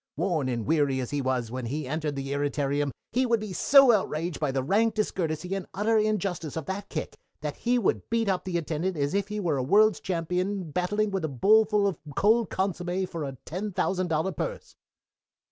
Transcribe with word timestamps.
Worn 0.17 0.49
and 0.49 0.65
weary 0.65 0.99
as 0.99 1.11
he 1.11 1.21
was 1.21 1.51
when 1.51 1.67
he 1.67 1.87
entered 1.87 2.15
the 2.15 2.31
irritarium, 2.31 2.89
he 3.11 3.23
would 3.27 3.39
be 3.39 3.53
so 3.53 3.91
outraged 3.91 4.39
by 4.39 4.51
the 4.51 4.63
rank 4.63 4.95
discourtesy 4.95 5.53
and 5.53 5.67
utter 5.75 5.95
injustice 5.99 6.57
of 6.57 6.65
that 6.65 6.89
kick 6.89 7.15
that 7.41 7.57
he 7.57 7.77
would 7.77 8.09
beat 8.09 8.27
up 8.27 8.43
that 8.45 8.55
attendant 8.55 8.97
as 8.97 9.13
if 9.13 9.27
he 9.27 9.39
were 9.39 9.57
a 9.57 9.63
world's 9.63 9.99
champion 9.99 10.71
battling 10.71 11.11
with 11.11 11.23
a 11.23 11.27
bowlful 11.29 11.85
of 11.85 11.97
cold 12.15 12.49
consommé 12.49 13.07
for 13.07 13.23
a 13.23 13.37
ten 13.45 13.71
thousand 13.73 14.07
dollar 14.07 14.31
purse." 14.31 14.75